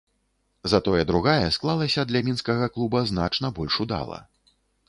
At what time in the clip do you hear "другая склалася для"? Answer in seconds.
1.11-2.23